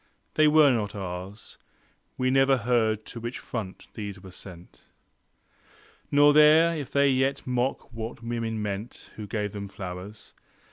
[0.33, 1.59] They were not ours:
[2.17, 4.85] We never heard to which front these were sent.
[6.09, 10.33] Nor there if they yet mock what women meant Who gave them flowers.